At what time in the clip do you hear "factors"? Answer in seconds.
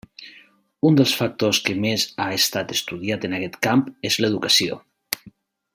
1.19-1.59